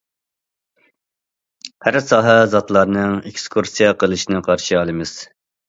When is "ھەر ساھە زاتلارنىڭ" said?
1.89-3.21